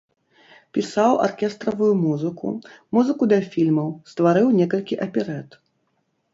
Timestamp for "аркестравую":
1.25-1.91